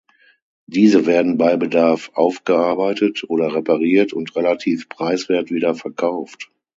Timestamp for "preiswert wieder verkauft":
4.89-6.49